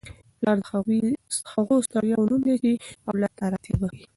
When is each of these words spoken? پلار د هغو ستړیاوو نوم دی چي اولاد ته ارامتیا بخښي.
پلار 0.37 0.57
د 0.61 0.63
هغو 1.53 1.75
ستړیاوو 1.87 2.29
نوم 2.29 2.41
دی 2.47 2.55
چي 2.63 2.71
اولاد 3.09 3.31
ته 3.37 3.41
ارامتیا 3.47 3.75
بخښي. 3.81 4.05